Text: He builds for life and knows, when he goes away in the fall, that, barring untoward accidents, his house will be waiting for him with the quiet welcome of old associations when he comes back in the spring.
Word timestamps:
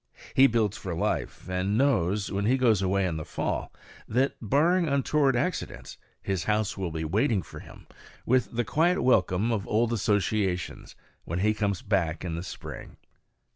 He 0.33 0.47
builds 0.47 0.77
for 0.77 0.95
life 0.95 1.47
and 1.47 1.77
knows, 1.77 2.31
when 2.31 2.45
he 2.45 2.57
goes 2.57 2.81
away 2.81 3.05
in 3.05 3.17
the 3.17 3.23
fall, 3.23 3.71
that, 4.07 4.35
barring 4.41 4.87
untoward 4.87 5.35
accidents, 5.35 5.99
his 6.23 6.45
house 6.45 6.75
will 6.75 6.89
be 6.89 7.05
waiting 7.05 7.43
for 7.43 7.59
him 7.59 7.85
with 8.25 8.51
the 8.51 8.65
quiet 8.65 9.03
welcome 9.03 9.51
of 9.51 9.67
old 9.67 9.93
associations 9.93 10.95
when 11.23 11.37
he 11.41 11.53
comes 11.53 11.83
back 11.83 12.25
in 12.25 12.33
the 12.33 12.41
spring. 12.41 12.97